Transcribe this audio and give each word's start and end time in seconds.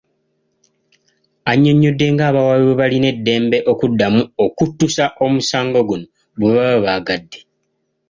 Annyonnyodde 1.51 2.05
ng'abawaabi 2.13 2.63
bwe 2.67 2.79
balina 2.81 3.07
eddembe 3.15 3.57
okuddamu 3.71 4.21
okuttusa 4.45 5.05
omusango 5.25 5.79
guno 5.89 6.05
bwe 6.37 6.51
baba 6.57 6.77
baagadde. 6.85 7.39